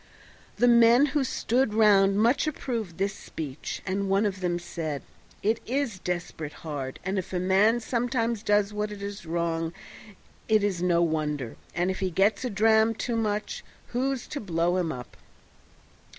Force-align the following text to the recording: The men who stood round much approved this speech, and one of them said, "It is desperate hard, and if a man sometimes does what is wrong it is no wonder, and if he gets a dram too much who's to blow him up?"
The 0.57 0.67
men 0.67 1.05
who 1.13 1.23
stood 1.23 1.75
round 1.75 2.17
much 2.17 2.47
approved 2.47 2.97
this 2.97 3.13
speech, 3.13 3.83
and 3.85 4.09
one 4.09 4.25
of 4.25 4.39
them 4.41 4.57
said, 4.57 5.03
"It 5.43 5.59
is 5.67 5.99
desperate 5.99 6.53
hard, 6.65 6.99
and 7.05 7.19
if 7.19 7.33
a 7.33 7.39
man 7.39 7.79
sometimes 7.81 8.41
does 8.41 8.73
what 8.73 8.91
is 8.91 9.27
wrong 9.27 9.73
it 10.47 10.63
is 10.63 10.81
no 10.81 11.03
wonder, 11.03 11.55
and 11.75 11.91
if 11.91 11.99
he 11.99 12.09
gets 12.09 12.43
a 12.43 12.49
dram 12.49 12.95
too 12.95 13.15
much 13.15 13.63
who's 13.89 14.25
to 14.29 14.39
blow 14.39 14.77
him 14.77 14.91
up?" 14.91 15.15